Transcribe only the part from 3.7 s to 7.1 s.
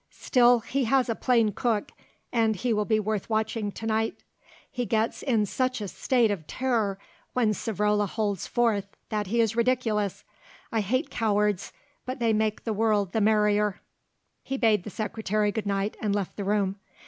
to night. He gets in such a state of terror